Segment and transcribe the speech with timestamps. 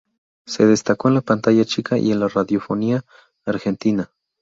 [0.47, 3.05] Se destacó en la pantalla chica y la radiofonía
[3.45, 4.09] argentina.